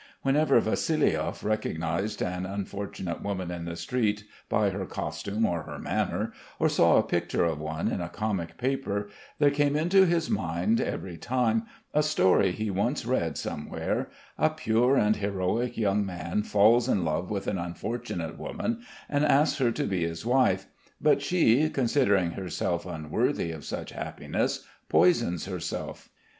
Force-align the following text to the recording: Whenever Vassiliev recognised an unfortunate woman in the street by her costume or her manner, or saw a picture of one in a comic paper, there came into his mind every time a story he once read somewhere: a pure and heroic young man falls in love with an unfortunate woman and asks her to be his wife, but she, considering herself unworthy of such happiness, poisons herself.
Whenever 0.23 0.59
Vassiliev 0.59 1.43
recognised 1.43 2.23
an 2.23 2.43
unfortunate 2.43 3.21
woman 3.21 3.51
in 3.51 3.65
the 3.65 3.75
street 3.75 4.23
by 4.49 4.71
her 4.71 4.87
costume 4.87 5.45
or 5.45 5.61
her 5.61 5.77
manner, 5.77 6.33
or 6.57 6.67
saw 6.67 6.97
a 6.97 7.03
picture 7.03 7.45
of 7.45 7.59
one 7.59 7.87
in 7.87 8.01
a 8.01 8.09
comic 8.09 8.57
paper, 8.57 9.09
there 9.37 9.51
came 9.51 9.75
into 9.75 10.07
his 10.07 10.27
mind 10.27 10.81
every 10.81 11.17
time 11.17 11.67
a 11.93 12.01
story 12.01 12.51
he 12.51 12.71
once 12.71 13.05
read 13.05 13.37
somewhere: 13.37 14.09
a 14.39 14.49
pure 14.49 14.97
and 14.97 15.17
heroic 15.17 15.77
young 15.77 16.03
man 16.03 16.41
falls 16.41 16.89
in 16.89 17.05
love 17.05 17.29
with 17.29 17.45
an 17.45 17.59
unfortunate 17.59 18.39
woman 18.39 18.81
and 19.07 19.23
asks 19.23 19.59
her 19.59 19.71
to 19.71 19.83
be 19.83 20.01
his 20.03 20.25
wife, 20.25 20.65
but 20.99 21.21
she, 21.21 21.69
considering 21.69 22.31
herself 22.31 22.87
unworthy 22.87 23.51
of 23.51 23.63
such 23.63 23.91
happiness, 23.91 24.65
poisons 24.89 25.45
herself. 25.45 26.09